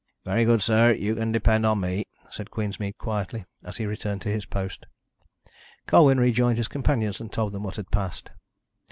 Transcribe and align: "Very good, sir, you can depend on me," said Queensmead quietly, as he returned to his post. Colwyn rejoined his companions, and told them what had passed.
"Very 0.25 0.45
good, 0.45 0.63
sir, 0.63 0.93
you 0.93 1.13
can 1.13 1.31
depend 1.31 1.63
on 1.63 1.79
me," 1.79 2.05
said 2.31 2.49
Queensmead 2.49 2.97
quietly, 2.97 3.45
as 3.63 3.77
he 3.77 3.85
returned 3.85 4.23
to 4.23 4.31
his 4.31 4.47
post. 4.47 4.87
Colwyn 5.85 6.19
rejoined 6.19 6.57
his 6.57 6.67
companions, 6.67 7.19
and 7.19 7.31
told 7.31 7.53
them 7.53 7.61
what 7.61 7.75
had 7.75 7.91
passed. 7.91 8.31